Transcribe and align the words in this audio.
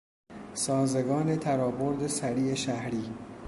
سازگان 0.53 1.39
ترابرد 1.39 2.07
سریع 2.07 2.53
شهری 2.53 3.09